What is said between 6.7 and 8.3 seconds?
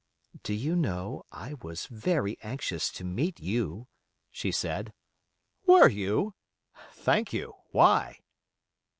Thank you. Why?"